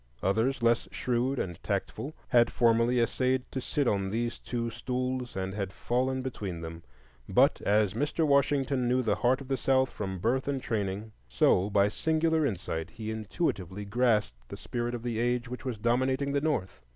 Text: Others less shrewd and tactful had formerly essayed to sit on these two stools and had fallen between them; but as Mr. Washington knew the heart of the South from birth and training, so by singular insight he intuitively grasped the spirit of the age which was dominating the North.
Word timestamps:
Others 0.23 0.63
less 0.63 0.87
shrewd 0.91 1.37
and 1.37 1.61
tactful 1.61 2.15
had 2.29 2.51
formerly 2.51 2.99
essayed 2.99 3.43
to 3.51 3.61
sit 3.61 3.87
on 3.87 4.09
these 4.09 4.39
two 4.39 4.71
stools 4.71 5.35
and 5.35 5.53
had 5.53 5.71
fallen 5.71 6.23
between 6.23 6.61
them; 6.61 6.81
but 7.29 7.61
as 7.61 7.93
Mr. 7.93 8.25
Washington 8.25 8.87
knew 8.87 9.03
the 9.03 9.13
heart 9.17 9.41
of 9.41 9.47
the 9.47 9.57
South 9.57 9.91
from 9.91 10.17
birth 10.17 10.47
and 10.47 10.59
training, 10.59 11.11
so 11.29 11.69
by 11.69 11.87
singular 11.87 12.47
insight 12.47 12.89
he 12.89 13.11
intuitively 13.11 13.85
grasped 13.85 14.49
the 14.49 14.57
spirit 14.57 14.95
of 14.95 15.03
the 15.03 15.19
age 15.19 15.47
which 15.47 15.65
was 15.65 15.77
dominating 15.77 16.31
the 16.31 16.41
North. 16.41 16.81